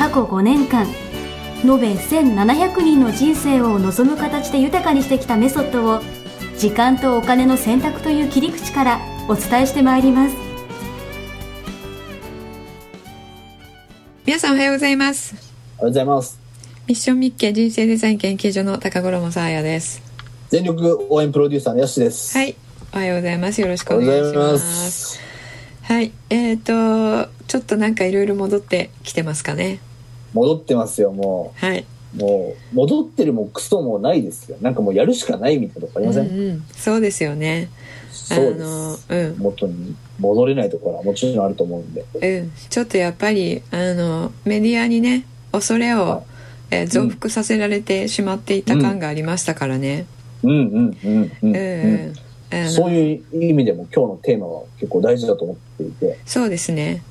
[0.00, 0.86] 過去5年間
[1.62, 6.00] 延べ1700人の人生を望む形で豊かにしてきたメソッドを
[6.56, 10.36] 時間とお金の選択という切り口からお伝えしてまいります。
[14.24, 15.34] 皆さんおはようございます。
[15.76, 16.40] おはようございます。
[16.86, 20.00] ミッションミッケ人生デザイン研究所の高頃もさあやです。
[20.48, 22.38] 全力応援プロデューサーのやしです。
[22.38, 22.56] はい。
[22.94, 23.60] おはようございます。
[23.60, 25.20] よろしくお願いします。
[25.82, 29.80] はいえっ、ー、とちょっとなんかいろいろ戻ってきてますかね
[30.32, 31.64] 戻ってますよもう。
[31.64, 31.84] はい。
[32.16, 34.56] もう戻ってるもクソもないですよ。
[34.60, 37.68] なんかもうやるしかないみたいなとこありません、うんうん、そうですよね。
[38.10, 46.22] そうです、うん、元に戻れないところはもちろんあると思うんで、うん、ちょっとやっぱりあのメディアにね恐れを、はい、
[46.70, 50.06] えー、増幅させられてしまっていた感がありましたからね、
[50.42, 50.98] うん、うん。
[51.04, 51.32] うん。
[51.42, 51.56] うん。
[51.56, 52.12] うん、
[52.52, 52.70] うん。
[52.70, 56.18] そういう意味でも今日のテーマは結構大事だと思っていて。
[56.26, 57.02] そうですね。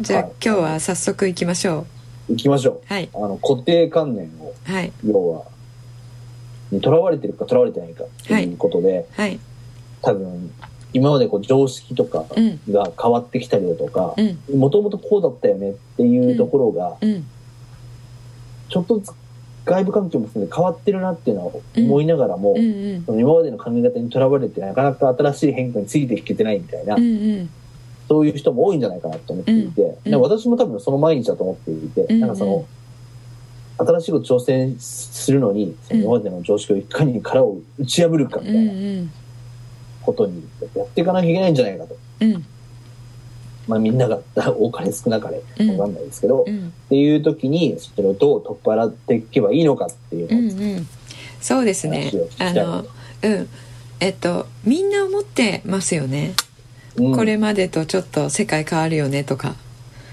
[0.00, 1.97] じゃあ、はい、今日は早速いきましょう
[2.28, 5.44] いきましょう、はい、あの固定観念を、はい、要は
[6.70, 9.40] にとらわれてるかとらわれてないかということで、はい、
[10.02, 10.52] 多分
[10.92, 12.26] 今までこう常識とか
[12.70, 14.14] が変わってきたりだとか
[14.54, 17.10] もともとこうだったよねっていうところが、うん。
[17.10, 17.26] うん、
[18.68, 19.14] ちょっとずつ
[19.64, 22.64] 外部環境も含めて変わってるなっていうのは思いながらも、うんう
[23.00, 23.04] ん。
[23.06, 27.06] うん、今までの考え方にとらわれてなかなか新しい変化についていけてないみたいな、うんう
[27.42, 27.50] ん、
[28.08, 30.14] そういう人も多いんじゃないかなと思っていて、うん。
[30.14, 32.12] うん、私も多分その毎日だと思っていて、うん。
[32.12, 32.66] うん、なんかその
[33.78, 38.54] 新しいこと挑戦するのに今までの常識をいかに殻を打ち破るかみたい
[39.04, 39.10] な
[40.02, 40.42] ことに
[40.74, 41.96] やっていかなきゃいけないんじゃないかと。
[42.20, 42.44] うん。
[43.68, 50.88] まあ、みんなが多かれ少なかれ分かんないですけど、うん、っていう時にそれをどう取っ払っていけばいいのかっていうのを、うんうん、
[51.40, 52.10] そうですね。
[52.38, 52.86] あの
[53.22, 53.48] うん。
[54.00, 56.32] えっとみんな思ってますよね、
[56.98, 59.56] うん、これまでとちょっと世界変わるよねとか。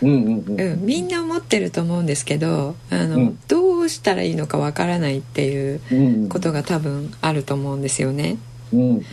[0.01, 8.38] うんうんうん、みんな思ってると思うんですけどあの、うん、どうしたらいいのかわからないっていうことが多分あると思うんですよね。
[8.74, 9.06] うん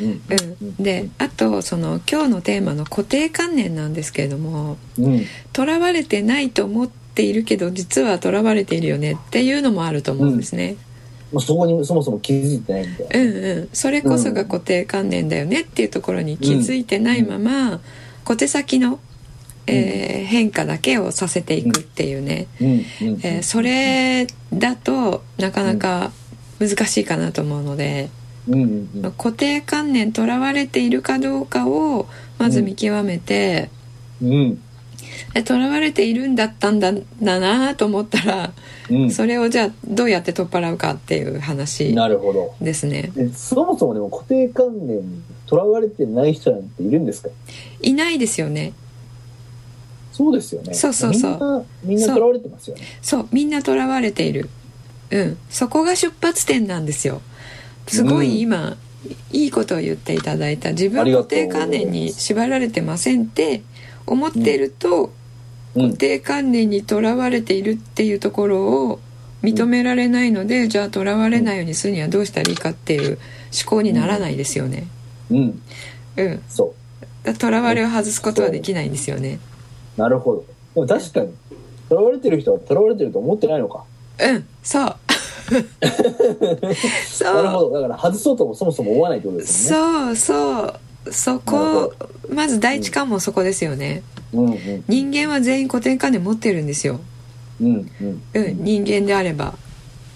[0.81, 4.77] であとその今日のテーマの固定観念なんですけれども
[5.53, 10.77] とら、われてないと思っているけど実はとらわれているよねっていうのもあると思うんですね。
[11.33, 17.81] まあ、そこにそもそも気づいてないみたいな、うんうん、それこそが固定観念だよねっていうところに気づいてないまま、
[18.25, 19.01] 小手先の、
[19.67, 26.13] えー、変化だけをさせていくっていうね、えー、それだとなかなか
[26.59, 28.11] 難しいかなと思うので。
[28.49, 28.89] うん。
[28.93, 33.71] うん、固定観念とらわれているかどうかをまず見極めて、
[34.21, 34.63] うん
[35.45, 38.53] とらわれているんだったんだだなと思ったら、
[38.91, 41.95] うん、それをじゃあどうやって取っ払うかっていう話
[42.61, 43.13] ですね。
[43.35, 47.31] そもそもでも固定観念にとらわれてない人なんているんですか？
[47.81, 48.75] いないですよね。
[50.13, 50.75] そうですよね。
[50.75, 51.67] そうそうそう。
[51.85, 52.83] みんなとらわれてますよね。
[53.01, 53.29] そう。
[53.33, 54.51] みんなとらわれている。
[55.11, 55.39] うん。
[55.49, 57.23] そこが出発点なんですよ。
[57.87, 58.77] すごい今、うん、
[59.33, 60.73] いいことを言っていただいた。
[60.73, 63.63] 自分固定観念に縛られてませんって
[64.07, 65.11] 思ってると、うん、
[65.75, 69.01] 固定観念にとらわれているっていうところを
[69.43, 73.19] 認められないので、うん、じゃあとらわれないようにするにはどうしたらいいかっていう
[73.53, 74.87] 思考にならないですよね。
[75.31, 75.63] うん、
[76.17, 76.75] うん、そ
[77.25, 77.35] う。
[77.35, 79.39] とらわれを外すことはできないんですよね。
[79.97, 80.45] なるほど。
[80.75, 81.33] でも確かに
[81.89, 83.85] とらわれてる人はとらわれてると思ってないのか。
[84.21, 84.47] うん。
[84.63, 84.97] そう。
[87.09, 87.35] そう。
[87.35, 87.81] なるほど。
[87.81, 89.77] だから外そうともそもそも思わないってことですね。
[89.77, 90.81] そうそう
[91.11, 91.95] そこ
[92.31, 94.03] まず第一関門そこですよね、
[94.33, 97.01] うんうん、人間は全員古典観念持ってるんですよ、
[97.61, 97.91] うん
[98.33, 99.55] 人間であれば、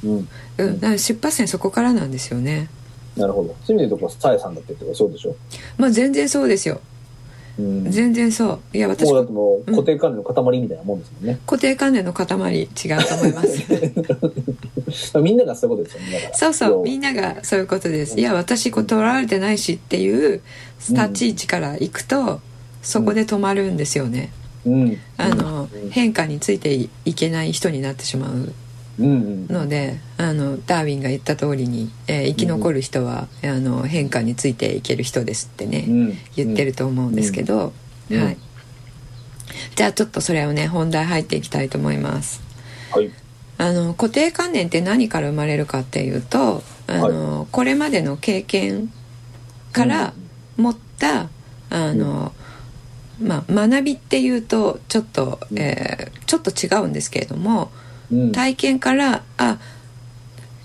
[0.04, 0.28] うん。
[0.58, 2.68] うん、だから出発点そこからなんですよね。
[3.16, 3.56] なるほど。
[3.64, 5.36] そういう意味で言うとさえさんだってそうでしょ？
[5.78, 6.80] まあ全然そうですよ
[7.58, 8.76] 全然そう。
[8.76, 9.12] いや私も。
[9.12, 12.68] うだってもう固定観念の塊みたいなもんですもんね、固定観念の塊違う
[13.06, 15.18] と思います。
[15.20, 20.40] みんながそういうことですよねそうそうみんながそういうことです、いや私こう取られてないしっていう
[20.90, 22.40] 立ち位置からいくと、
[22.82, 24.30] そこで止まるんですよね、
[24.64, 28.52] うん、あの、変化についていけない人になってしまう
[28.98, 37.72] ので、あのダーウィンが言った通りに、えー、生き残る人は、うん、あの変化についていける人ですってね、うん、言ってると思うんですけど、
[38.10, 38.38] はい、
[39.74, 42.42] じゃあちょっとそれをね本題入っていきたいと思います。
[42.92, 43.10] はい、
[43.58, 48.92] あの固定観念って何から生まれるかっていうとあの、はい、これまでの経験
[49.72, 50.14] から
[50.56, 51.28] 持った、うん、
[51.70, 52.32] あの、
[53.20, 57.68] まあ、学びっていうとちょっと、えー、ちょっと違うんですけれども、うん、
[58.32, 59.58] 体験からあ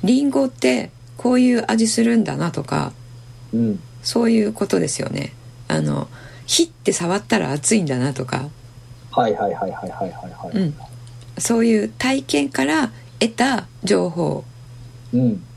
[0.03, 2.93] りんごってこういう味するんだなとか、
[3.53, 5.33] うん、そういうことですよね。
[5.67, 6.07] あの
[6.45, 8.49] 火って触ったら熱いんだなとか。
[9.11, 10.75] はいはいはいはいはいはいはい、うん、
[11.37, 14.45] そういう体験から得た情報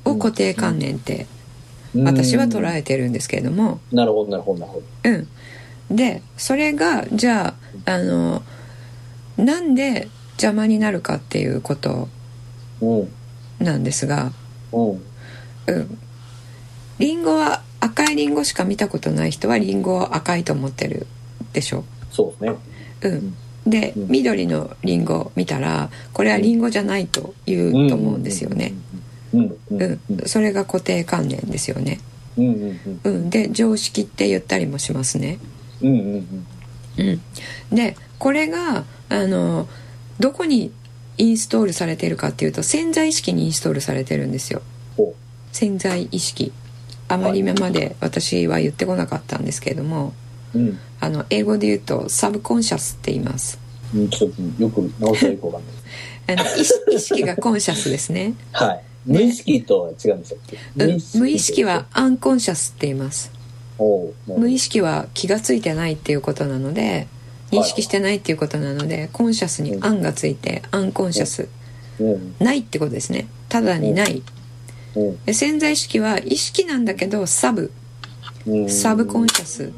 [0.04, 1.26] を固定観念って
[1.96, 5.10] 私は捉えてるんですけれども、なるほどなるほどなるほど。
[5.10, 5.28] うん。
[5.96, 7.54] でそれがじゃ
[7.86, 8.42] ああの
[9.36, 12.08] なんで邪魔になるかっていうこと
[13.58, 14.32] なんですが
[14.72, 14.92] う。
[15.72, 15.98] ん。
[16.98, 21.06] リンゴは赤いリンゴしか見たことない人はリンゴを赤いと思ってる
[21.52, 21.84] でしょ。
[22.10, 22.54] そうね。
[23.02, 23.36] うん。
[23.66, 28.74] で、緑のリンゴ見たらこれはリンゴじゃないと言うと思うんですよね。
[29.32, 32.00] うん、それが固定観念ですよね。
[32.36, 35.38] うん、で常識って言ったりもしますね。
[35.82, 36.26] うん、
[37.72, 39.68] でこれがあの
[40.20, 40.72] どこに
[41.16, 44.62] インストールされてるかっていうと潜在意識にインストールされてるんですよ。
[45.52, 46.52] 潜在意識
[47.06, 50.12] あまり今まで私は言ってこなかったんですけれども、
[50.54, 53.58] うん、あの英語で言うとサブコンシャスって言います。
[54.10, 55.62] ちょっとよく直したらよくわかん
[56.26, 56.56] ない あの
[56.92, 58.34] 意識が conscious ですね。
[58.52, 58.82] はい。
[59.06, 60.38] 無意識とは違うんですよ。
[61.20, 63.30] 無意識は unconscious って言います。
[64.26, 67.06] 無意識は気が付いてないっていうことなので
[67.50, 71.48] 認識してないっていうことなので、 conscious に「un」がついて unconscious、
[72.40, 73.28] ないってことですね。
[73.48, 74.22] ただにない、
[75.32, 79.72] 潜在意識は意識なんだけど sub、subconscious。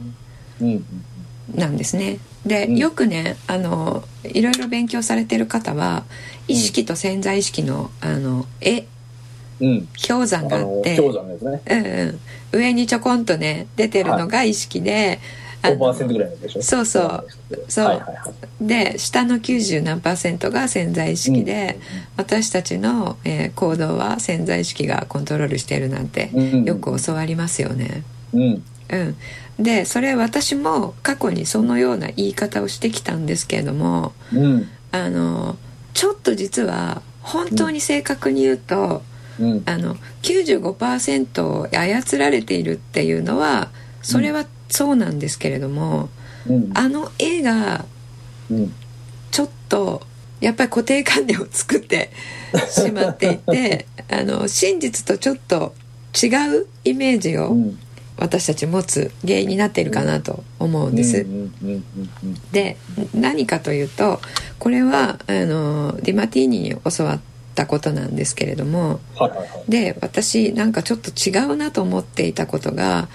[1.54, 2.18] なんですね。
[2.44, 6.04] でよくねあのいろいろ勉強されてる方は
[6.46, 8.86] 意識と潜在意識のあの絵。
[9.58, 10.98] うん、氷山があって。
[10.98, 11.86] うん
[12.52, 15.18] うん、上にちょこんとね出てるのが意識で、はい、
[15.74, 16.62] 5%ぐらいでしょ？
[16.62, 17.26] そうそう。
[17.68, 26.30] そう、はいはいはい、で下の90何パーセントが潜在意識で、うん、私たちの、えー、行動は潜在意識がコントロールしてるなんて、
[26.64, 28.02] よく教わりますよね。
[28.32, 29.16] うん、うん。
[29.58, 35.56] でそれ私も過去にそのような言い方をしてきたんですけれども、うん、あの
[35.94, 39.02] ちょっと実は本当に正確に言うと、
[39.40, 43.70] うん、あの95%を操られているっていうのは
[44.02, 46.08] それはそうなんですけれども、
[46.48, 47.84] うん、あの絵が
[49.30, 50.02] ちょっと
[50.40, 52.10] やっぱり固定観念を作って
[52.68, 55.74] しまっていてあの真実とちょっと
[56.14, 56.28] 違
[56.58, 57.56] うイメージを
[58.18, 61.26] 私たち持つ原因になっているかなと思うんです。
[62.52, 62.76] で
[63.14, 64.20] 何かというと
[64.58, 67.20] これはあのディマティーニに教わっ
[67.54, 69.00] たことなんですけれども、
[69.68, 73.08] で私なんかちょっと違うなと思っていたことが、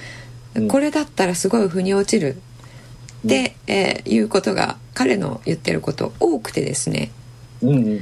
[0.69, 2.38] これだったらすごい腑に落ちる
[3.25, 7.12] って、えー、いうことが彼の言ってること多くてですね。
[7.62, 8.01] うん、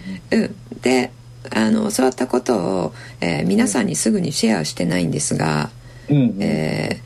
[0.81, 1.12] で
[1.54, 5.69] あの教わったことを、えー、皆さんにすぐにシェアしてないんですが。
[6.10, 7.01] うんうん、え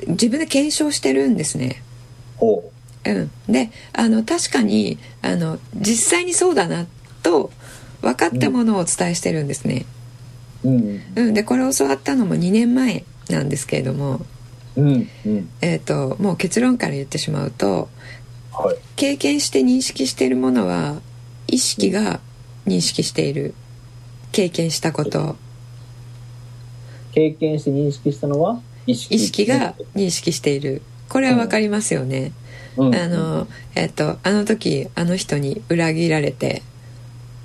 [0.00, 1.82] ー、自分で検証してるんですね。
[3.04, 6.86] うん、であの確かにあの実際にそうだな
[7.22, 7.50] と
[8.02, 9.86] 分かったものをお伝えしてるんですね。
[10.62, 14.20] うん、うん、でこれを教わったのも2年前なんですけれども、
[14.76, 17.88] うんうん、えーと、もう結論から言ってしまうと、
[18.52, 21.00] はい、経験して認識しているものは
[21.46, 22.20] 意識が
[22.66, 23.54] 認識している。
[24.30, 25.36] 経験したこと。
[27.12, 29.46] 経験して認識したのは意識。
[29.46, 30.82] が認識している。
[31.08, 32.32] これは分かりますよね、
[32.76, 36.62] うん、あのえっとあの時あの人に裏切られて、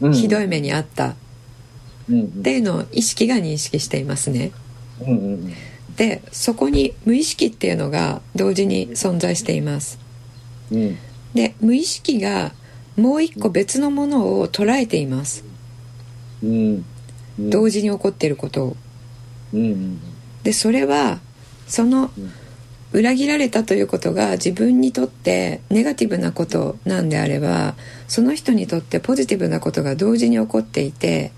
[0.01, 1.15] うん、ひどい目に遭った、っ
[2.43, 4.51] ていうのを意識が認識していますね、
[5.01, 5.53] うんうん、
[5.97, 9.99] でそこに無意識っていうのが同時に存在しています、
[10.71, 10.97] うん、
[11.33, 12.51] で無意識が
[12.95, 15.43] もう一個別のものを捉えています、
[16.43, 16.85] うん、
[17.39, 18.77] 同時に起こっていることを。
[20.41, 21.19] でそれは
[21.67, 22.09] その
[22.91, 27.75] 裏切られたということが自分にとってネガティブなことなんであれば
[28.07, 31.31] その人にとってポジティブなことが同時に起こっていて、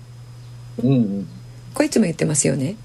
[0.82, 1.28] うんうん、
[1.74, 2.76] これいつも言ってますよね。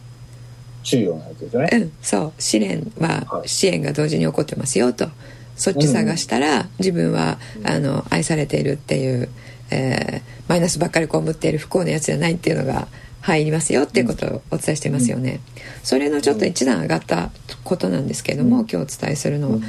[0.84, 1.70] 注意なやつですよね。
[1.74, 2.42] うん、そう。
[2.42, 5.10] 試練は支援が同時に起こってますよと。
[5.56, 9.30] そっち探したら自分はあの愛されているっていう、
[9.70, 12.88] えー、マイナスばっかり被っている不幸なやつじゃないっていうのが
[13.22, 15.40] 入りますよっていうことをお伝えしてますよね。
[15.84, 17.32] それのちょっと一段上がった
[17.64, 19.60] ことなんですけれども、今日お伝えするのは、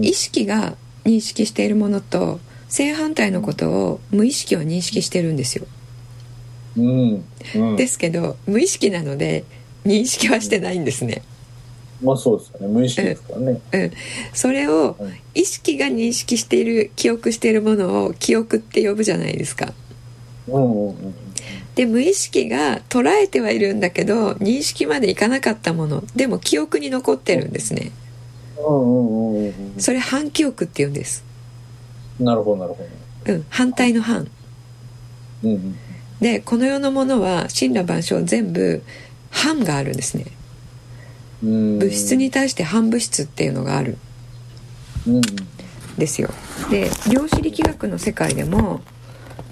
[0.00, 5.66] 意識が認識しているものと正反対のことを無意識は認識してるんですよ、
[6.76, 7.24] うん。
[7.54, 9.44] うん、ですけど無意識なので
[9.84, 11.22] 認識はしてないんですね、
[12.02, 12.68] まあそうですよね。
[12.68, 13.92] 無意識ですからね、うん、うん、
[14.32, 14.96] それを
[15.34, 19.72] 意識が認識している記憶しているものを記憶って呼ぶじゃないですか、
[20.48, 21.14] うんうんうん
[21.74, 26.02] で無意識が捉えてはいるんだけど認識までいかなかったもの。
[26.16, 27.92] でも記憶に残ってるんですね、
[29.78, 31.24] それ反記憶って言うんです。
[32.18, 32.86] なるほどなるほ
[33.24, 34.28] ど、うん、反対の反、
[35.42, 35.76] うんうん、
[36.20, 38.82] でこの世のものは神羅万象全部
[39.30, 40.26] 反があるんですね。
[41.42, 43.96] 物質に対して反物質っていうのがある、
[45.06, 45.20] うん、
[45.96, 46.28] ですよ。
[46.70, 48.82] で量子力学の世界でも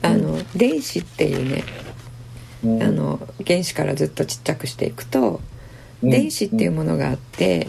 [0.02, 1.64] あの、うん、電子っていうね、
[2.62, 5.40] うん、あの原子からずっとちっちゃくしていくと、
[6.02, 7.68] 電子っていうものがあって、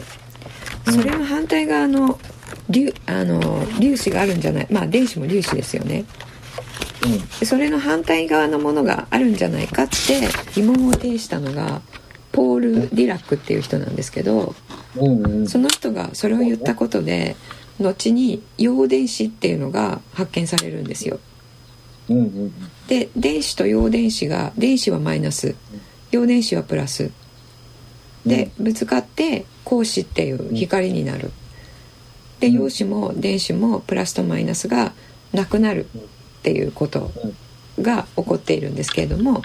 [0.85, 2.19] それの反対側の
[2.71, 4.67] 粒あの粒子があるんじゃない。
[4.69, 6.05] まあ電子も粒子ですよね、
[7.41, 11.81] うん、それの反対側のものがあるんじゃないかって疑問を呈したのが
[12.31, 14.55] ポール・ディラックっていう人なんですけど、
[14.95, 17.35] うんうん、その人がそれを言ったことで
[17.79, 21.19] 後に陽電子っていうのが発見されるんですよ。
[22.09, 22.53] うんうん、
[22.87, 25.55] で電子と陽電子が電子はマイナス
[26.11, 27.11] 陽電子はプラス。
[28.25, 31.31] でぶつかって光子っていう光になる。
[32.39, 34.93] で陽子も電子もプラスとマイナスが
[35.33, 37.11] なくなるっていうこと
[37.81, 39.41] が起こっているんですけれども、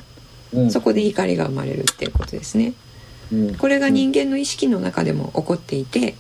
[0.71, 2.75] そこで光が生まれるっていうことですね。
[3.59, 6.15] これが人間の意識の中でも起こっていて、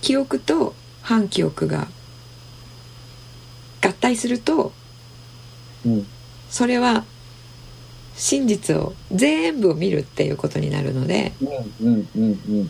[0.00, 1.88] 記憶と反記憶が
[3.80, 4.72] 合体すると、
[6.50, 7.04] それは
[8.14, 11.32] 真実を全部を見るっていうことになるので、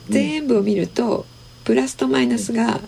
[0.09, 1.26] 全部を見ると
[1.64, 2.80] プラスとマイナスが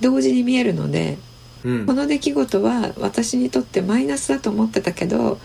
[0.00, 1.18] 同時に見えるので、
[1.64, 5.38] うん、この出来事は私にとってマイナスだと思ってたけど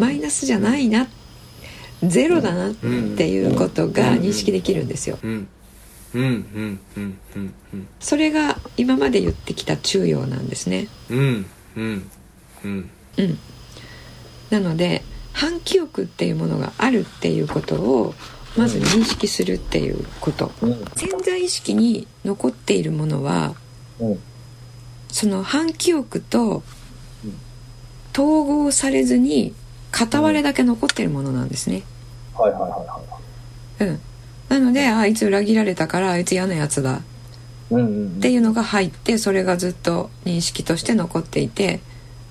[0.00, 1.08] マイナスじゃないな
[2.02, 5.18] ゼロだなっていうことが認識できるんですよ。
[8.00, 10.88] それが今まで言ってきた中庸なんですね。
[11.10, 11.46] うん。
[11.76, 12.10] うん。
[12.64, 12.90] うん。
[14.48, 15.02] なので
[15.32, 18.14] 反記憶っていうものがあるっていうことを
[18.56, 23.54] まず認識するっていうこと、うん、潜在意識に残っているものは、
[24.00, 24.18] うん、
[25.08, 26.62] その反記憶と
[28.12, 29.54] 統合されずに
[29.90, 31.82] 片割れだけ残ってるものなんですね、
[32.34, 34.00] はいはいはいはいうん。
[34.48, 37.00] なのであいつ裏切られたからあいつ嫌なやつだっ
[38.20, 41.80] ていうのが入ってそれがずっと認識として残っていて、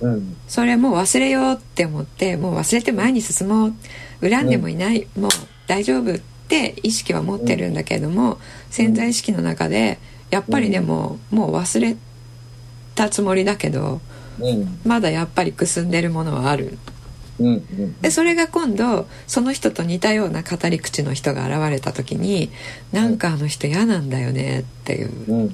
[0.00, 3.74] うん、それもう忘れようって思ってもう忘れて前に進もう。
[4.20, 5.30] 恨んでもいない、もう
[5.66, 8.38] 大丈夫って意識は持ってるんだけれども、
[8.70, 9.98] 潜在意識の中で
[10.30, 11.96] やっぱりでも、もう忘れ
[12.94, 14.00] たつもりだけど、
[14.84, 16.78] まだやっぱりくすんでるものはある。
[18.02, 22.50] でそれが今度その人と似たような語り口の人が現れた時に
[22.92, 25.50] なんかあの人嫌なんだよねっていう。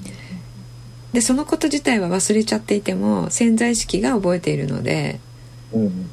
[1.12, 5.19] でそのこと自体は忘れちゃっていても潜在意識が覚えているので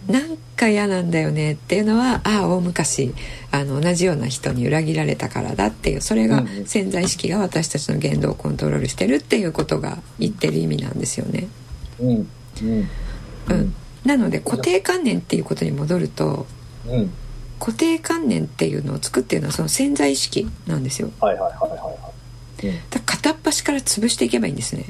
[0.08, 3.14] なんか嫌なんだよねっていうのはああ大昔
[3.52, 11.48] あの同じような人に裏切られたからだっていうそれが潜在意識が私たちの言動をコントロールしてるっていうことが言ってる意味なんですよね。
[12.00, 12.90] うん、うん。
[13.50, 13.76] うん、
[14.06, 16.46] なので固定観念っていうことに戻ると、
[16.88, 17.12] うん、
[17.60, 21.10] 固定観念っていうのを作っているのはその潜在意識なんですよ。
[21.22, 22.12] はいはいはいはいは
[22.64, 22.68] い。
[22.68, 24.86] うん、だ片っ端から潰していけばいいんですね。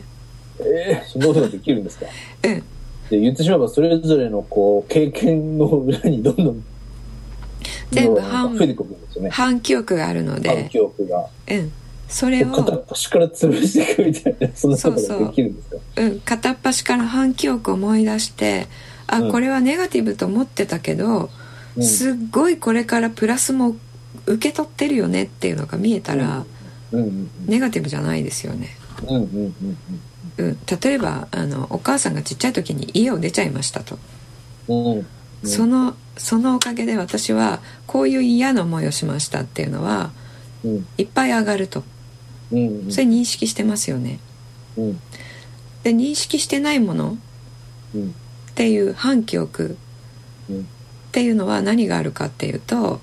[0.59, 2.05] ええー、そんなことができるんですか？
[2.43, 2.63] う ん。
[3.09, 6.63] で言ってしまえばそれぞれのこう経験の裏にどんどん
[7.91, 8.75] 全部反,、ね、
[9.29, 11.71] 反記憶があるので反記憶がうん
[12.07, 15.77] それを片っ端から潰していくみたいなそんなことができるんですか？
[15.97, 18.67] うん片っ端から反記憶を思い出して
[19.07, 21.29] あ、うん、これはネガティブと思ってたけど、
[21.75, 23.75] うん、すっごいこれからプラスも
[24.25, 26.45] 受け取ってるよねっていうのが見えたら、
[26.91, 26.99] うん。
[26.99, 28.69] うんうん、ネガティブじゃないですよね。
[29.07, 30.07] うんうんうんうん
[30.37, 33.97] うん、例えばあのお母さんがちっちゃい時に家を出ちゃいましたと、
[34.67, 34.97] うん。
[34.97, 35.05] うん、
[35.43, 40.11] そのそのおかげで私はこういう嫌な思いをしましたっていうのは、
[40.63, 41.83] うん、いっぱい上がると、
[42.51, 44.19] うんうん、それ認識してますよね、
[44.77, 44.99] うん、
[45.83, 47.17] で認識してないもの
[48.53, 49.77] っていう反記憶
[50.51, 50.55] っ
[51.11, 53.01] ていうのは何があるかっていうと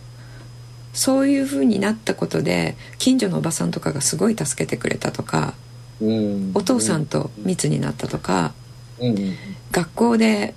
[0.92, 5.54] そういうふうになったことで近所のおばさんとかがすごい助けてくれたとか
[6.54, 8.54] お父さんと密になったとか、
[9.71, 10.54] 学校で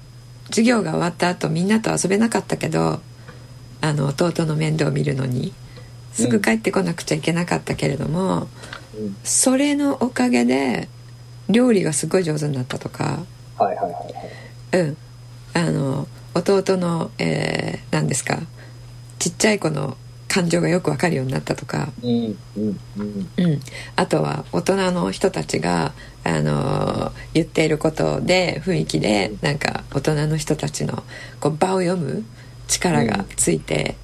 [0.47, 3.01] 授業が終わった後みんなと遊べなかったけど
[3.81, 5.53] あの弟の面倒を見るのに
[6.13, 8.47] すぐ帰ってこなくちゃいけなかったけれども、
[9.23, 10.87] それのおかげで
[11.49, 13.25] 料理がすごい上手になったとか
[13.57, 14.42] はいはいはいはい
[14.73, 14.97] うん。
[15.53, 18.39] あの弟の、えー、何ですか？
[19.19, 23.29] ちっちゃい子の感情がよく分かるようになったとか、うんうんうん。
[23.37, 23.59] うん、
[23.95, 31.03] あとは大人の人たちがあの言っていることで雰囲気でなんか大人の人たちの
[31.39, 32.25] こう場を読む
[32.67, 33.95] 力がついて、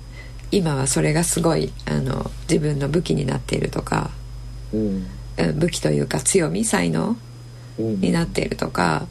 [0.52, 4.12] うん、今はそれがすごいあの自分の武器になっているとか、
[4.72, 5.08] うん、
[5.56, 7.18] 武器というか強み才能
[7.80, 9.08] になっているとか、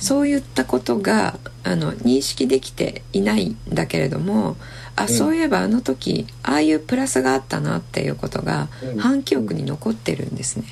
[0.00, 4.56] そういったことがあの認識できていないんだけれども
[4.96, 10.64] あそういえばあの時ああいうプラスがあったなっていうことが反記憶に残ってるんですね。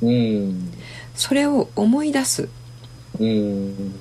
[0.00, 0.72] うん、
[1.14, 2.48] それを思い出す。
[3.18, 3.92] うん、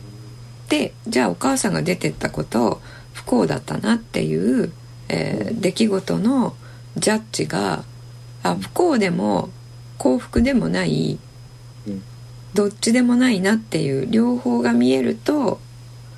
[0.69, 2.81] でじゃあお母さんが出てったこと
[3.13, 4.71] 不幸だったなっていう、
[5.09, 6.55] えー、出来事の
[6.97, 7.83] ジャッジが
[8.43, 9.49] あ不幸でも
[9.97, 11.17] 幸福でもない
[12.57, 15.59] どっちでもないなっていう両方が見えると、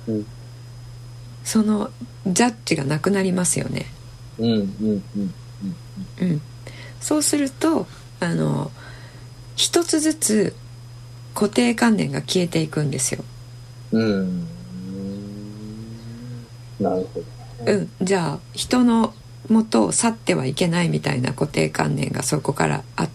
[0.08, 0.26] うん、
[1.44, 1.90] その
[2.26, 3.84] ジャッジがなくなりますよね。
[4.38, 5.34] うんうんうん
[6.22, 6.40] うん、
[6.98, 7.86] そうすると
[8.20, 8.70] あの
[9.54, 10.56] 一つずつ
[11.34, 13.22] 固定観念が消えていくんですよ。
[13.92, 14.46] うん。
[16.80, 17.20] なるほ
[17.66, 19.12] ど、うん、じゃあ人の
[19.50, 23.10] もとを去ってはいけないみたいな固定観念がそこからあっ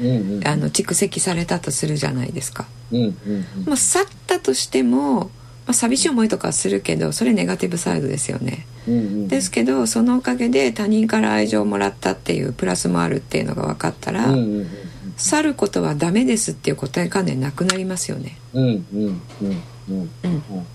[0.00, 2.66] うんうん、あの蓄積されたとするじゃないですか。
[2.92, 5.30] うんうんうん、まあ、去ったとしても、ま
[5.68, 8.66] あ、寂しい思いとかするけどそれネガティブサイドですよね。
[8.86, 14.68] うんうん、ですけどそのおかげで他人から愛情をもらったっていうプラスもあるっていうのが分かったら、うんうんうん、
[15.16, 18.36] 去ることはダメですっていう答え観念なくなりますよね。
[18.52, 20.66] うんうんうんうん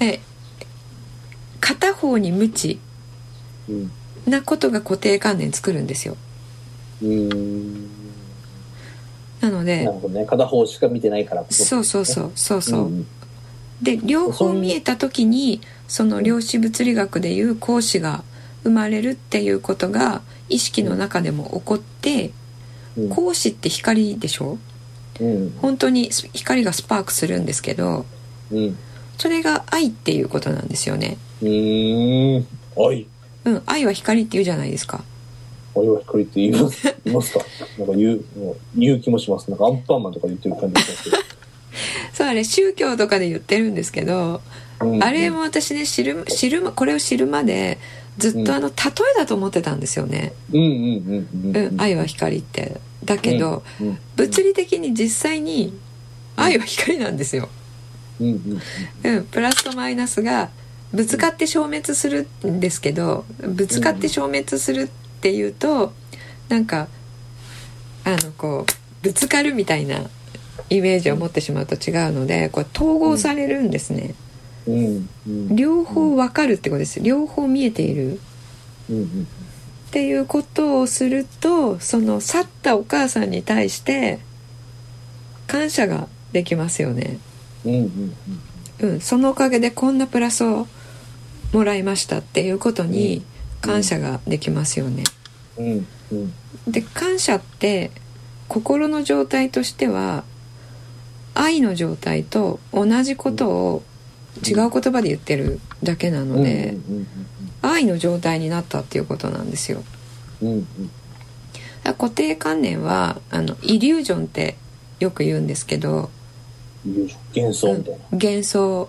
[0.00, 0.20] え
[1.60, 2.80] 片方に無知
[4.26, 6.16] なことが固定観念作るんですよ。
[9.40, 11.80] なのでなるほどね片方しか見てないからそ。
[11.80, 13.06] うそうそうそうそう、うん、
[13.82, 18.22] で両方見えた時にその量子物理学でいう光子が
[18.62, 22.30] 生まれるっていうことが意識の中でも起こって、
[22.96, 24.58] うん、光子って光でしょ、
[25.20, 28.06] うん、本当に光がスパークするんですけど、
[28.52, 28.78] うん、
[29.18, 31.16] それが愛っていうことなんですよね。
[31.42, 32.46] うん。
[32.76, 33.06] 愛。
[33.44, 35.02] うん愛は光っていうじゃないですか
[35.74, 37.44] 俺は光って言います言いますか？
[37.78, 38.24] なんか言う
[38.76, 41.16] 言う気もしますなんかアンパンマンとか言ってる感じがしますけど
[42.12, 44.40] そうあれ宗教とかで言ってるんですけど、
[44.80, 47.78] うんうん、あれも私ね知る知るこれを知るまで
[48.18, 48.74] ずっとあの、例
[49.16, 50.32] えだと思ってたんですよね。
[50.52, 51.80] うんうんうんうん。
[51.80, 52.78] 愛は光って。
[53.04, 55.76] だけど、うんうん、物理的に実際に
[56.36, 57.48] 愛は光なんですよ。
[58.20, 58.60] うん、
[59.04, 60.50] うん、プラスとマイナスが
[60.92, 64.90] ぶつかって消滅するんですけどぶつかって消滅する
[65.22, 65.92] っていうと
[66.48, 66.88] なんか
[68.04, 70.00] あのこうぶつかるみたいな
[70.68, 74.16] イメージを持ってしまうと違うのでこれ統合されるんですね、
[74.66, 75.08] うん。
[75.28, 76.98] うん、両方わかるってことです。
[77.00, 78.18] 両方見えている、
[78.90, 84.18] うん、っていうことをするとその去ったお母さんに対して
[85.46, 87.18] 感謝ができますよね、
[87.64, 88.14] うん。
[88.80, 90.66] うん、そのおかげでこんなプラスを
[91.52, 93.22] もらいましたっていうことに
[93.62, 95.04] 感謝ができますよね。
[95.56, 95.86] うん。
[96.12, 96.32] うん、
[96.70, 97.90] で感謝って
[98.48, 100.24] 心の状態としては
[101.34, 103.82] 愛の状態と同じことを
[104.46, 106.76] 違う言葉で言ってるだけなので、
[107.62, 109.82] 愛の状態になったっていうことなんですよ。
[110.42, 110.66] うんうん、
[111.84, 114.56] 固定観念はあのイリュージョンって
[115.00, 116.10] よく言うんですけど
[117.34, 118.88] 幻想みたいな、幻想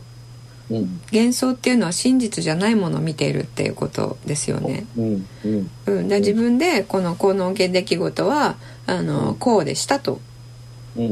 [1.12, 4.86] 幻想っていうのは真実じゃないものを見ているっていうことですよね。
[4.98, 8.56] うんうんうん、で自分でこのこの出来事は
[8.86, 10.20] あのこうでしたと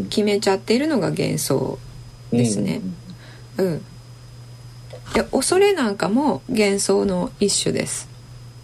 [0.09, 1.77] 決めちゃっているのが幻想
[2.31, 2.81] ですね。
[3.57, 3.81] うん、
[5.13, 8.07] で恐れなんかも幻想の一種です。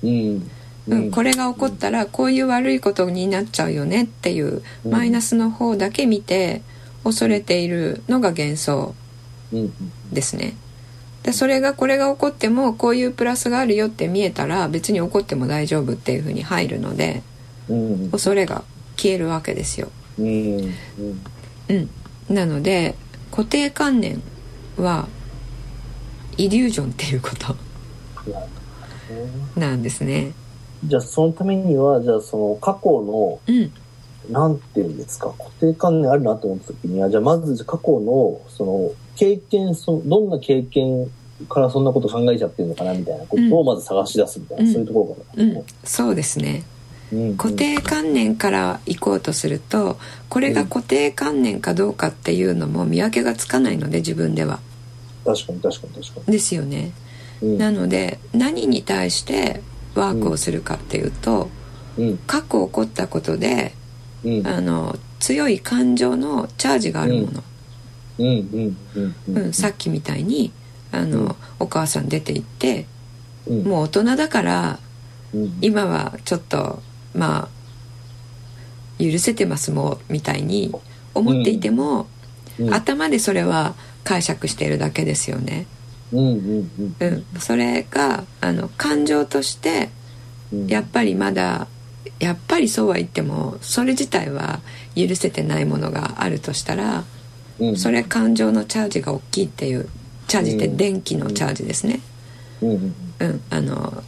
[0.03, 0.49] うん
[0.88, 6.62] うん、これが起こったらこういう悪いことになっちゃうよねっていうマイナスの方だけ見て
[7.03, 8.95] 恐れているのが幻想
[10.12, 10.55] ですね。
[11.27, 17.21] でそれがこれが起こってもこういうプラスがあるよって見えたら別に起こっても大丈夫っていうふうに入るので、
[17.67, 18.63] うん、恐れが
[18.95, 19.89] 消えるわけですよ。
[20.17, 20.73] うん、
[21.67, 21.89] うん、
[22.33, 22.95] なので
[23.29, 24.21] 固定観念
[24.77, 25.09] は
[26.37, 27.57] イリュージョンっていうこと。
[29.59, 30.31] なんですね。
[30.85, 33.73] じゃあそのためにはじゃあその過去の、うん、
[34.31, 41.10] なんていうんですか固定観念あるなと思った時にはじゃあまず過去のその経験そどんな経験
[41.49, 46.63] からそんなこと考えちゃってるのかなみたいなことをまず探し出すみたいな、うん、そういうところかな、うん、そうですね。
[47.38, 54.60] 固定観念から行こうとするとこれが固定観念かどうかっていうのも見分けがつかないので自分では。
[55.25, 56.34] 確かに確かに確かに。
[56.34, 56.91] ですよね。
[57.41, 59.62] うん、なので何に対して
[59.95, 61.49] ワークをするかっていうと、
[61.97, 63.73] うん、過去起こったことで、
[64.25, 67.43] うん、あの強い感情のチャージがあるもの。
[69.51, 70.51] さっきみたいに
[70.91, 72.86] あの、お母さん出て行って、
[73.47, 74.80] もう大人だから、
[75.62, 76.82] 今はちょっと
[77.13, 77.49] ま
[78.99, 80.73] あ許せてますもんみたいに
[81.13, 82.08] 思っていても、
[82.60, 85.67] うん、頭でそれは解釈しているだけですよね。
[86.13, 89.89] うん、うん、それがあの感情として
[90.67, 91.67] やっぱりまだ
[92.19, 94.62] やっぱりそうは言ってもそれ自体は
[94.95, 97.03] 許せてないものがあるとしたら、
[97.59, 99.89] うん、それ感情のチャージが大きいっていう
[100.27, 102.01] チャージって電気のチャージですね。
[102.61, 104.03] うん、うん、あの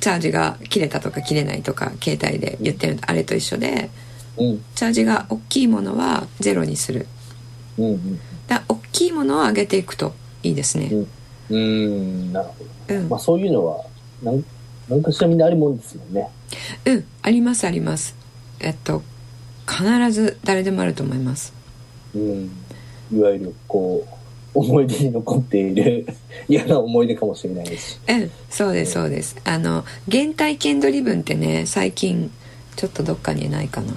[0.00, 3.90] チャージが切れたとか切れないとか携帯で言ってるあれと一緒で、
[4.36, 7.06] うん、チャージが大きいものはゼロにする、
[7.78, 7.84] うん。
[7.84, 10.90] うん、だ大きいものを上げていくといいですね。
[11.50, 12.32] うん。
[12.32, 13.84] なるほど、うん、まあ、そういうのは
[14.22, 14.44] 何
[14.88, 16.28] 何かしらみんなあるもんですよね。
[16.86, 17.04] うん。
[17.22, 18.16] ありますあります。
[18.60, 19.02] えっと
[19.68, 21.52] 必ず誰でもあると思います。
[22.14, 22.50] うん
[23.12, 24.18] いわゆるこう
[24.58, 26.06] 思い出に残っている
[26.48, 28.00] 嫌な思い出かもしれないです。
[28.08, 29.36] うんそうですそうです。
[29.44, 32.30] あの原体験ドリブンってね最近
[32.76, 33.94] ちょっとどっかにないかな。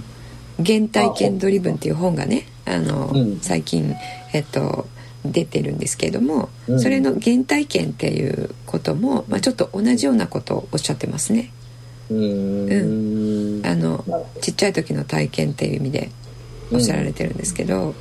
[0.63, 3.95] 原体験ドリブンっていう本がねあの、うん、最近
[4.33, 4.85] えっと
[5.25, 11.51] 出てるんですけれども、うん、それの原体験っていうことも、まあ、ちょっと同じようなことをおっしゃってますね。
[12.09, 13.61] うん。
[13.65, 14.03] あの
[14.41, 16.09] ちっちゃい時の体験っていう意味で
[16.71, 17.93] おっしゃられてるんですけど、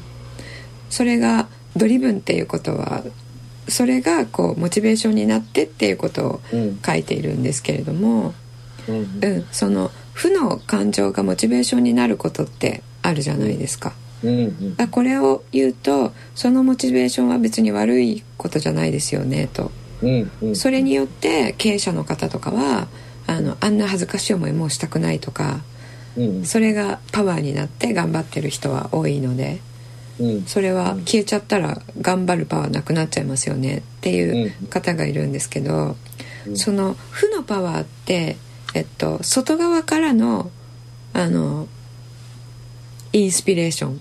[0.91, 3.03] それがドリブンっていうことは
[3.69, 6.41] それがこうモチベーションになってっていうことを
[6.85, 8.35] 書いているんですけれども、
[8.89, 13.95] うん、うん、その負の感情がモチベーションになることってあるじゃないですか。
[14.23, 19.71] うん、うん、これを言うとそのモチベーションは別に悪いことじゃないですよねと、
[20.03, 22.89] うんうん、それによって経営者の方とかは
[23.27, 25.61] あのあんな恥ずかしい思いもしたくないとか、
[26.19, 29.61] うん、それがパワーになって頑張ってる人は多いので、
[30.47, 35.97] それは消えちゃったら頑張るパワーなくなっちゃいますよねっていう方がいるんですけど、
[36.55, 38.37] その負のパワーって、
[38.75, 40.51] えっと、外側からの
[41.13, 41.69] あの
[43.13, 44.01] インスピレーション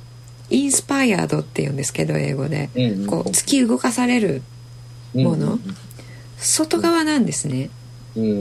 [0.51, 2.69] インスパイアードっていうんですけど英語で、
[3.07, 4.41] こう突き動かされる
[5.13, 5.59] もの、
[6.37, 7.69] 外側なんですね、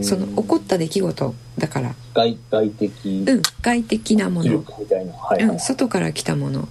[0.02, 1.94] その起こった出来事だから。
[2.14, 3.24] 外外的。
[3.26, 6.68] うん外的なもの、はいはい、うん、外から来たもの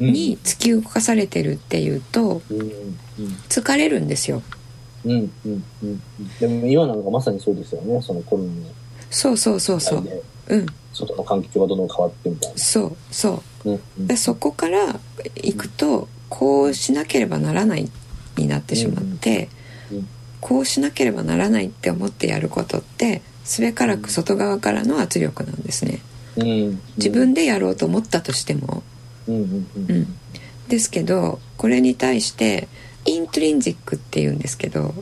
[0.00, 2.42] に突き動かされてるっていうと、
[3.48, 4.42] 疲れるんですよ。
[5.04, 6.02] うんうんうん、
[6.40, 8.02] でも今なんかまさにそうですよね。
[8.02, 8.54] そのコロナの
[9.10, 10.04] そうそうそうそう。
[10.48, 10.66] うん。
[10.92, 12.58] 外の環境がどんどん変わってみたいな。
[12.58, 15.00] そうそう、うんうん、でそこから
[15.36, 17.90] 行くとこうしなければならない
[18.36, 19.48] になってしまって、
[19.90, 20.08] うんうん、
[20.40, 26.00] こうしなければならないって思ってやることってすべからく外側からの圧力なんですね、
[26.36, 28.82] うん、自分でやろうと思ったとしても
[29.30, 30.16] うん
[30.68, 32.68] ですけどこれに対して
[33.04, 34.94] intrinsic っていうんですけど、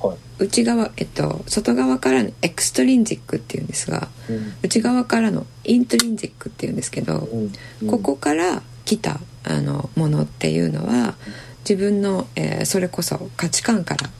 [0.00, 7.52] はい、内側、えっと、外側からの extrinsic っていうんですが、うん、内側からの intrinsic っていうんですけど、うん。
[7.82, 11.14] うん、ここから来たあのものっていうのは
[11.60, 14.10] 自分の、えー、それこそ価値観から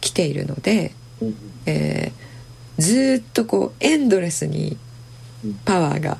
[0.00, 0.92] 来ているので、
[1.66, 4.76] えー、ずっとこうエンドレスに
[5.64, 6.18] パワーが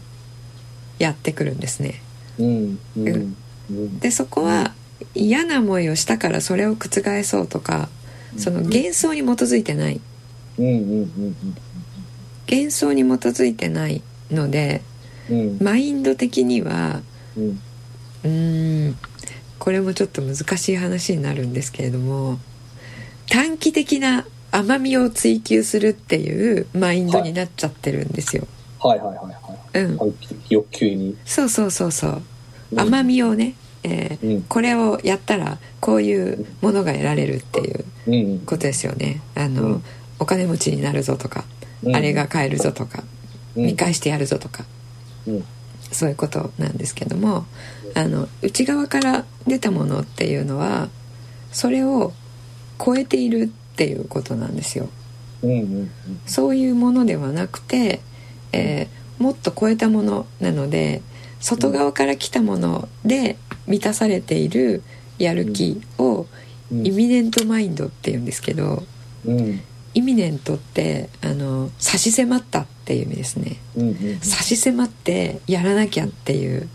[0.99, 2.03] やってくるんですね。
[4.01, 4.75] でそこは
[5.15, 7.89] 嫌な思いをしたからそれを覆そうとか
[8.37, 10.01] その幻想に基づいてない
[12.49, 14.83] 幻想に基づいてないので
[15.61, 17.03] マインド的には
[18.25, 18.97] うん
[19.59, 22.39] これもちょっと難しい話になるんですけれども
[23.29, 28.47] 短期的な甘みを追求するっていうマインドになっちゃってるんですよ。
[28.81, 29.31] はいはいはいは
[29.75, 29.85] い。
[29.85, 30.15] うん。
[30.49, 31.17] 欲求に。
[31.25, 32.23] そうそうそうそう。
[32.75, 39.23] 甘みをね、えー、うん、これをやったらこういうものが得られるっていうことですよね。
[39.35, 39.85] あの、うん、
[40.19, 41.45] お金持ちになるぞとか、
[41.83, 43.03] うん、あれが買えるぞとか、
[43.57, 44.65] 見返してやるぞとか、
[45.93, 47.47] そういうことなんですけども
[47.95, 50.89] あの内側から出たものっていうのは
[51.53, 52.13] それを
[52.85, 54.89] 超えているっていうことなんですよ。
[56.27, 58.01] そういうものではなくて、
[58.53, 61.03] えー、もっと超えたものなので
[61.41, 64.83] 外側から来たもので満たされている
[65.19, 66.27] やる気を
[66.71, 68.85] イミネントマインドっていうんですけど、
[69.27, 69.61] うん、
[69.95, 76.69] イミネントってあの差し迫ったっていう意味ですね、うんうん、差し迫ってやらなきゃっていう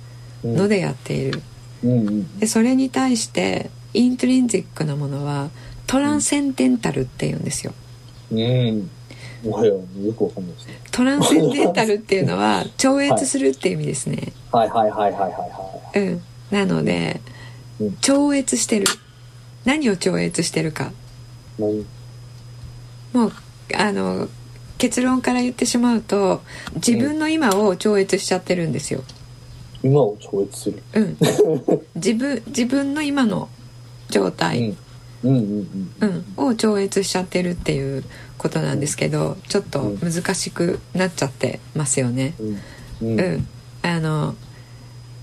[0.43, 1.41] のでやっている、
[1.84, 5.49] うんうん、でそれに対してイントリンジックなものは
[5.88, 7.73] トランセンデンタルっていうんですよ、
[8.32, 8.89] うん、
[9.45, 9.81] もはやよ
[10.17, 10.79] くわかんないですね。
[10.91, 16.21] トランセンデンタルっていうのは 超越するっていう意味ですね、はい、はいはいはいはいはいうん。
[16.51, 17.21] なので、
[17.79, 18.86] うん、超越してる。
[19.65, 20.91] 何を超越してるか。
[21.58, 23.31] もう
[23.73, 24.27] あの
[24.77, 26.41] 結論から言ってしまうと
[26.75, 29.03] 自分の今を超越しちゃってるんですよ、
[29.81, 30.84] 今を超越する。
[30.93, 31.17] うん。
[31.95, 33.49] 自分自分の今の
[34.10, 34.77] 状態、うん、
[36.38, 38.04] を超越しちゃってるっていう
[38.38, 42.36] ことなんですけどちょっと難しくなっちゃってますよね。
[43.02, 43.48] うん、うん、
[43.82, 44.36] あの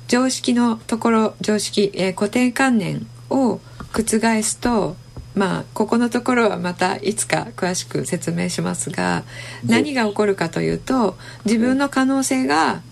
[0.09, 3.61] 常識のところ常識、えー、固定観念を
[3.93, 4.97] 覆すと
[5.35, 9.25] まあここのところはまたいつか詳しく説明しますが
[9.65, 12.83] 何が起こるかというと自分の可能性が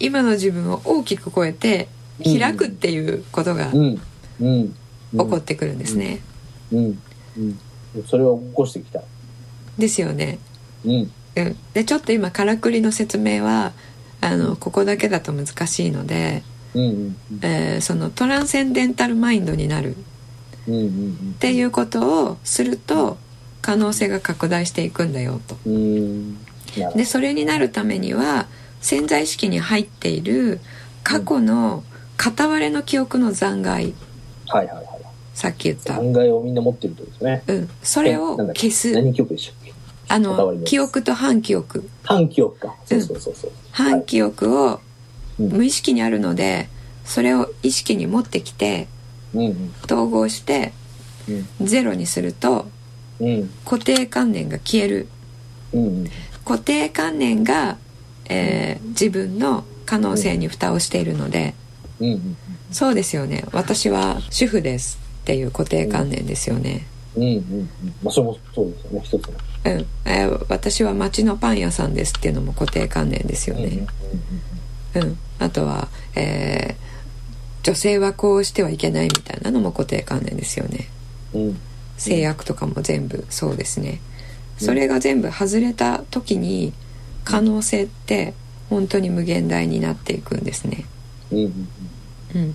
[0.00, 1.88] 今の自分を大きく超えて
[2.24, 4.70] 開くっていうことが起
[5.16, 6.20] こってくるんですね。
[6.72, 6.98] うん。
[8.06, 9.02] それを起こしてきた。
[9.78, 10.38] ですよね。
[10.84, 11.10] うん、
[11.74, 13.72] でちょっと今からくりの説明は
[14.20, 16.42] あのここだけだと難しいので、
[16.74, 19.96] うんうんえー、そのトランセンデンタルマインドになる。
[20.68, 23.16] っていうことをすると
[23.62, 25.56] 可能性が拡大していくんだよと。
[26.94, 28.46] でそれになるためには
[28.82, 30.60] 潜在意識に入っている
[31.02, 31.84] 過去の
[32.18, 33.94] 片割れの記憶の残骸、
[34.48, 34.87] はいはいはい、
[35.38, 35.94] さっき言った。
[35.94, 37.44] 残骸をみんな持ってるってことですね。
[37.46, 38.90] うん、それを消す。
[38.92, 39.72] 何記憶でしたっけ？
[40.08, 41.88] あの記憶と反記憶。
[42.02, 42.74] 反記憶か。
[42.84, 44.80] そうそうそうそう、うん、反記憶を
[45.38, 46.68] 無意識にあるので、
[47.04, 48.88] それを意識に持ってきて、
[49.32, 50.72] うん、統合して、
[51.60, 52.66] うん、ゼロにすると、
[53.20, 55.06] うん、固定観念が消える、
[55.72, 56.06] うん、
[56.44, 57.76] 固定観念が、
[58.28, 61.54] えー、自分の可能性に蓋をしているので、
[62.00, 62.36] うん。
[62.72, 63.44] そうですよね。
[63.52, 67.68] 私は主婦ですっていう固定観念ですよね、うんうんうん。
[68.02, 69.00] まあ、それもそうですよね。
[69.04, 69.34] 一つの。
[69.66, 73.86] うん、えー、私は町のパン屋さんですっていうのも固定観念ですよね。
[74.94, 80.88] うん、あとは、えー、女性はこうしてはいけないみたいなのも固定観念ですよね。
[81.34, 81.60] うん、
[81.98, 84.00] 制約とかも全部そうですね。
[84.56, 86.72] それが全部外れた時に
[87.24, 88.32] 可能性って
[88.70, 90.86] 本当に無限大になっていくんですね。
[91.30, 91.68] うん、
[92.34, 92.54] うん、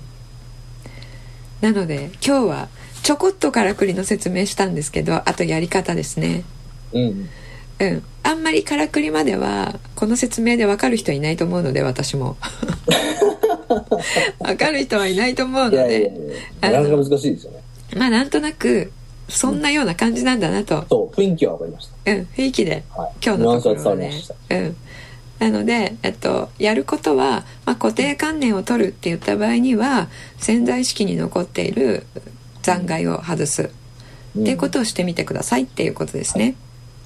[1.63, 2.67] なので今日は
[3.03, 6.43] ちょこっとからくりの説明したんですけどあとやり方ですね。
[6.91, 7.29] うん。
[7.79, 12.35] うん、あんまりからくりまではこの説明で分かる人いないと思うので私も。
[14.43, 16.11] 分かる人はいないと思うので。
[16.59, 17.59] なかなか難しいですよね。
[17.95, 18.91] まあなんとなく
[19.29, 22.11] そんなような感じなんだなと、うん、そう雰囲気は分かりました。
[22.11, 24.11] うん雰囲気で、はい、今日のところはね。
[24.49, 24.75] うん
[25.43, 32.05] なので、えっと、やることは、まあ、固定観念を取るって言った場合には潜在意識に残っている
[32.61, 33.69] 残骸を外す、
[34.37, 36.55] うん、っていうことをしてみてくださいっていうことですね。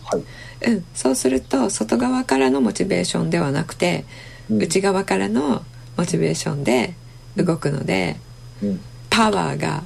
[0.04, 0.24] はい。
[0.70, 4.06] うん、そうすると外側からのモチベーションではなくて、
[4.52, 5.64] うん、内側からの
[5.98, 6.94] モチベーションで
[7.38, 8.18] 動くので、
[8.62, 9.82] うん、パワーが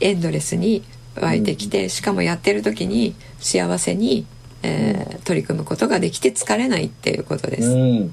[0.00, 0.84] エンドレスに
[1.16, 4.26] 湧いてきて、しかもやってる時に幸せに、
[4.64, 7.70] えー、取り組むことができて疲れないっていうことです。
[7.70, 8.10] 素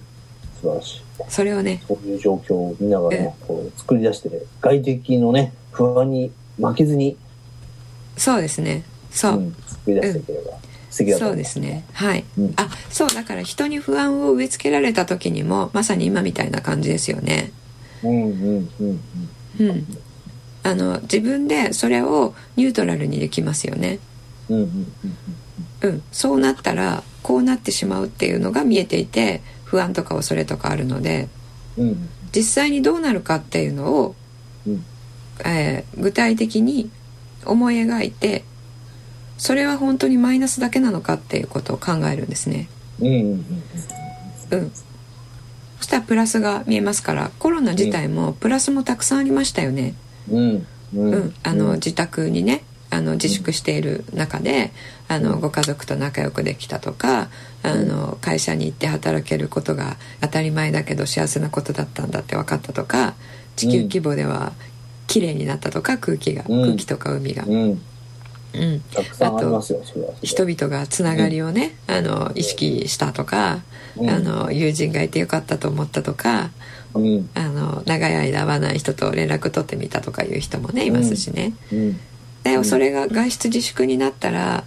[0.61, 1.01] 晴らしい。
[1.29, 7.17] それをねそういう状況を見ながら、こう作り出して、外敵のね不安に負けずに
[8.17, 8.83] そうですね。
[9.09, 11.85] そう、作り出していければ、そうですね。
[11.93, 17.51] はい、うん、あそうだから人に不安を植え付けられた時にもまさに今みたいな感じですよね。
[18.03, 18.99] うんうんうん
[19.59, 19.85] うん、うん、
[20.63, 23.99] あの自分でそれをニュートラルにできますよね。
[24.49, 24.95] うんうんうんうん、
[26.11, 31.29] そうなったらこうなってしまうっていうのが見えていて不安とか恐れとかあるので、
[31.77, 34.15] うん、実際にどうなるかっていうのを、
[34.67, 34.85] うん、
[35.45, 36.89] えー、具体的に
[37.45, 38.43] 思い描いて
[39.37, 42.69] それは本当にマイナスだけなのかっていうことを考えるんですね。
[42.99, 43.45] うん、
[44.51, 44.71] うん、
[45.79, 49.95] そしたらプラスが見えますからコロナ自体もプラスもたくさんありましたよね。
[50.29, 54.71] うん、うん、あの自宅にねあの自粛している中で
[55.07, 57.29] あのご家族と仲良くできたとか
[57.63, 63.15] あの会社に行って働けることが当たり前だけど幸せなことだったんだって分かったとか
[63.55, 64.51] 地球規模では
[65.07, 67.43] 綺麗になったとか空気が、空気とか海が。
[68.53, 68.81] うん、
[69.21, 73.61] ありますよそれは人々がつながりをね、うん、あの意識したとか、
[73.95, 76.51] うん、あの友人がいてよかったと思ったとか、
[76.93, 81.53] うん、あの長い間会わない人と連絡取ってみたとかいう人もねいますしね。
[82.43, 84.63] でそれが外出自粛になったら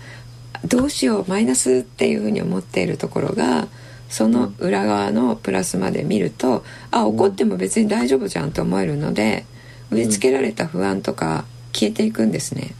[0.64, 3.68] どうしようマイナスっていうふうに思っているところが
[4.08, 9.44] その裏側のプラスまで見ると、あ怒っても別に大丈夫じゃんと思えるので
[9.90, 12.74] 植え付けられた不安とか消えていくんですね。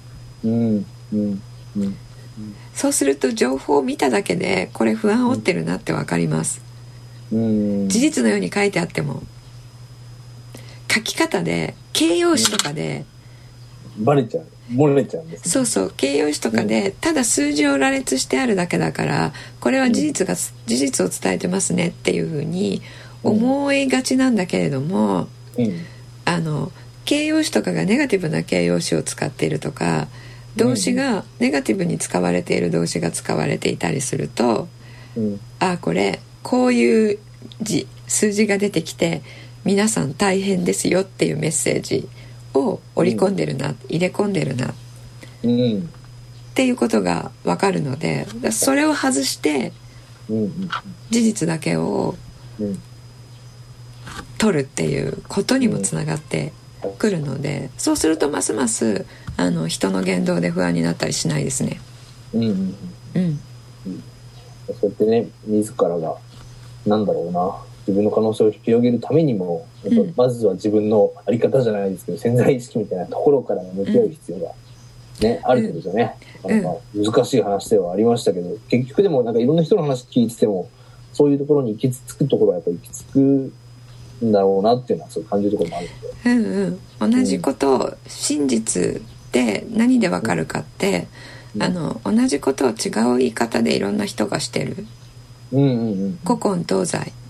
[0.44, 0.86] うん。
[1.12, 1.42] うん。
[1.76, 1.96] うん。
[2.74, 6.60] そうすると情報を見ただけでこれ不安を負ってるなって分かります、
[7.32, 9.22] うん、事実のように書いてあっても
[10.92, 13.04] 書き方で形容詞とかで、
[13.98, 14.46] バレちゃう。
[14.72, 15.92] 漏れちゃうんです、ね、そうそう。
[15.96, 22.80] 形容詞とかで、ただ数字を羅列してあるだけだからこれは事実が、事実を伝えてますねっていうふうに
[23.22, 25.28] 思いがちなんだけれども、
[26.24, 26.72] あの
[27.04, 30.08] 形容詞とかがネガティブな形容詞を使っているとか
[30.56, 34.68] 動詞がネガティブに使われている動詞が使われていたりすると、
[35.16, 37.18] うん、あこれこういう
[37.60, 39.22] 字数字が出てきて
[39.64, 42.08] 皆さん大変ですよっていうメッセージ
[42.54, 44.74] を織り込んでるな、うん、入れ込んでるな、
[45.42, 45.82] うん、っ
[46.54, 49.72] ていうことが分かるのでそれを外して、
[51.10, 52.14] 事実だけを
[54.38, 56.52] 取るっていうことにもつながって
[56.98, 61.80] くるのでそうするとますますあの人の言動で不安になったりしないですね。
[62.32, 62.42] うん。
[62.42, 62.76] うん。
[63.14, 63.40] うん。
[63.86, 64.02] うん、
[64.68, 66.16] そうやってね自らが
[66.86, 69.66] なんだろうな自分の可能性を広げるためにも
[70.16, 74.52] まずは自分の在り方じゃないですけど、潜在意識みたいなところから向き合う必要が
[75.20, 76.16] ね、あるってことですよね。
[76.44, 80.68] なんか難しい話ではありましたけど、結局でもなんかいろんな人の話聞いてても
[81.12, 83.20] そういうところに行き着くところはやっぱり行き着く
[84.24, 86.14] んだろうなっていうのはそう感じるところもあるんで。
[86.24, 91.06] うんうん、同じことを真実って何でわかるかって、
[91.54, 94.86] うん、あの同じことを違う言い方でいろんな人がしてる、
[95.52, 97.23] うんうんうん、古今東西、うんうんうんうん、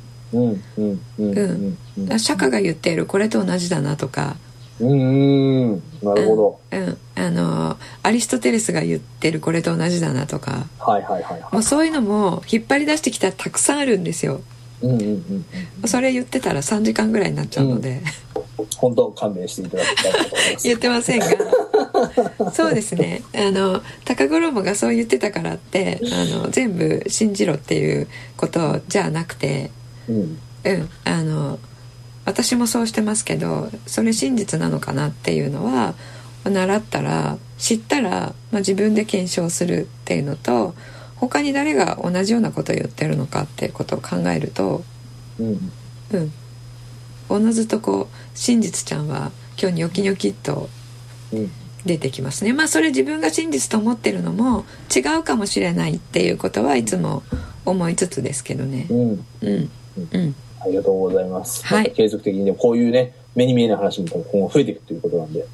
[2.19, 4.37] 釈迦が言っているこれと同じだなとか。
[4.81, 14.41] うんなるほど、うん、うん、あのアリストテレスが言ってるこれと同じだなとか、はいはいはい、はい、もうそういうのも引っ張り出してきたらたくさんあるんですよ。
[14.83, 15.47] うんうんうん
[15.83, 18.03] うん、それ言ってたら3時間ぐらいになっちゃうので、
[18.59, 20.67] うん、本当勘弁していただきたいと思います。
[20.67, 21.27] 言ってませんが。
[22.53, 23.23] そうですね。
[23.35, 29.71] あの高五郎がそう言ってたからってあの全部信じろっていうことじゃなくて、
[30.09, 31.59] うん、うん、あの
[32.25, 35.95] 私もそうしてますけどそれ真実なのかなっていうのは
[36.45, 40.75] 習ったら知ったら、まあ、自分で検証するっていうのと
[41.17, 44.85] 他に誰が同じようなことを言ってるのかっていうことを考えると、
[45.39, 45.73] うん、
[46.13, 46.33] うん、
[47.29, 50.69] おのずとこう真実ちゃんは今日ニョキニョキっと
[51.87, 52.53] 出てきますね。
[52.53, 54.65] まあそれ自分が真実と思ってるのも
[54.95, 57.23] 違うかもしれないっていうことはいつも
[57.65, 58.87] 思いつつですけどね。
[58.91, 61.65] うん、うん、うんありがとうございます。
[61.67, 61.93] はい。
[61.93, 65.45] 継続的にね、こういうね、目に見えない話も今後増えていくということなんで。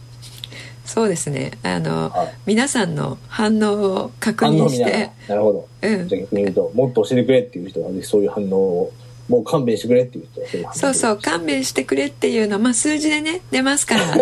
[0.85, 1.53] そうですね。
[1.63, 5.11] あの、はい、皆さんの反応を確認して。
[5.29, 5.69] なるほど。
[5.83, 6.09] うん。
[6.09, 8.93] じゃあ逆に言うと、もっと教えてくれっていう人は、ね、そういう反応を。
[9.29, 14.17] もう勘弁してくれっていう人はそうそう勘弁してくれっていうのは、まあ、数字でね出ますから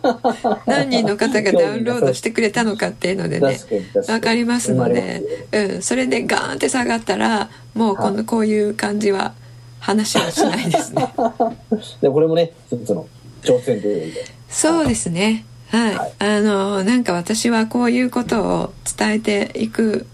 [0.64, 3.60] 何人の方がダウンロードしてくれたのかっていうのでね
[4.06, 9.34] 分かりますので、うん、それでガーンって下がったらもうこの、こういう感じは
[9.80, 11.12] 話はしないですね。
[12.00, 13.06] でこれもね一つの
[13.42, 14.24] 挑戦というで。
[14.48, 15.44] そうですね。
[15.70, 20.06] はい、はい、あのなんか私はこういうことを伝えていく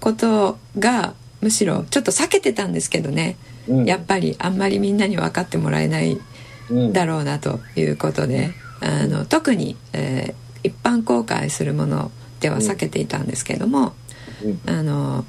[0.00, 3.36] ことがむしろちょっと避けてたんですけどね、
[3.68, 6.18] うん、やっぱりあんまりみんなに分かってもらえない
[6.92, 8.50] だろうなということで、
[8.82, 13.94] うん、あの特に、えー、一般公開するものでは避けていたんですけども、
[14.44, 15.24] うん、あの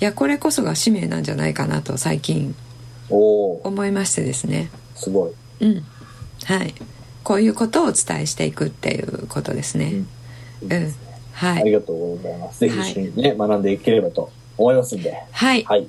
[0.00, 2.54] いやこれこそが使命なんじゃないかなと最近
[3.10, 4.70] 思いましてですね。
[4.94, 5.84] すごい、うん。
[6.44, 6.74] はい、
[7.24, 10.04] こういうことをお伝えしていくっていうことですね。
[10.62, 10.94] うん、うん。
[11.32, 12.60] はい、ありがとうございます。
[12.60, 15.14] ぜひ一緒にね、はい、学んでいければと思いますんで。
[15.30, 15.64] はい。
[15.64, 15.86] はい、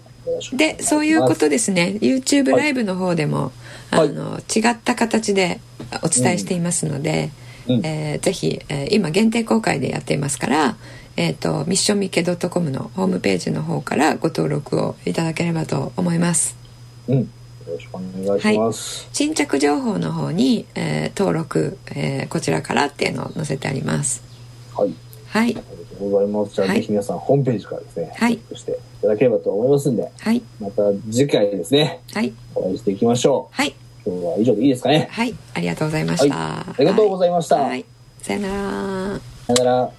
[0.54, 1.98] で、そういうことですね。
[2.02, 3.52] YouTube ライブの方でも、
[3.90, 5.60] はい、あの違った形で
[6.04, 7.32] お伝えしていますので、
[7.68, 10.78] うん、えー、ぜひ、えー、今限定公開でやっていますから、
[11.18, 16.59] えっ、ー、とミッションミケ .com のホームページの方からご登録をいただければと思います。
[17.10, 17.20] うん。
[17.20, 17.26] よ
[17.68, 19.04] ろしくお願いします。
[19.04, 24.24] はい、新着情報の方に、えー、登録、えー、こちらからっていうのを載せてあります。
[24.76, 24.94] はい。
[25.28, 25.44] はい。
[25.44, 26.56] ありがとうございます。
[26.56, 28.40] じゃあ、はい、ぜひ皆さんホームページからですね、はい。
[28.50, 30.42] そしていただければと思いますんで、はい。
[30.60, 32.34] また次回ですね、はい。
[32.56, 33.56] お会いしていきましょう。
[33.56, 33.76] はい。
[34.06, 35.08] 今日は以上でいいですかね。
[35.12, 35.36] はい。
[35.54, 36.36] ありがとうございました。
[36.36, 37.56] はい、ありがとうございました。
[37.58, 37.86] はい。
[38.22, 39.20] さよなら。
[39.46, 39.99] さよなら。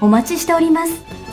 [0.00, 1.27] お待ちしております。